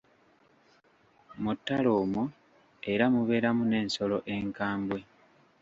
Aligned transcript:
Mu 1.41 1.51
ttale 1.57 1.89
omwo 2.01 2.23
era 2.91 3.05
mubeeramu 3.13 3.63
n'ensolo 3.67 4.17
enkambwe. 4.35 4.99